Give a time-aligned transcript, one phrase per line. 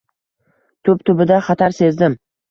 [0.87, 2.17] Tub- tubida xatar sezdim.